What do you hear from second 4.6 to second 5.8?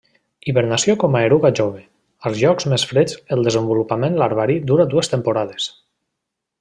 dura dues temporades.